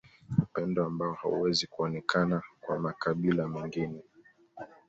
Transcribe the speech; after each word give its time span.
Upendo 0.43 0.85
ambao 0.85 1.13
hauwezi 1.13 1.67
kuonekana 1.67 2.41
kwa 2.61 2.79
makabila 2.79 3.47
mengine 3.47 4.01